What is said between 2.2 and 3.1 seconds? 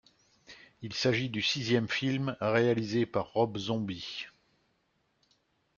réalisé